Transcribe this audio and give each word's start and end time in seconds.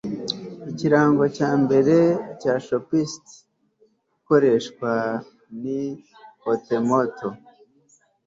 ikirango 0.71 1.23
cyambere 1.35 1.97
cya 2.41 2.53
chopsticks 2.65 3.31
ikoreshwa 4.17 4.93
ni 5.61 5.79
otemoto 6.51 7.27